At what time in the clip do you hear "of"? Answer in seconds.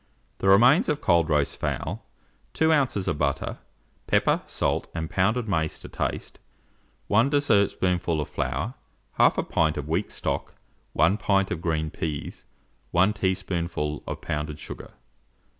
0.89-0.99, 3.07-3.19, 8.19-8.27, 9.77-9.87, 11.51-11.61, 14.07-14.21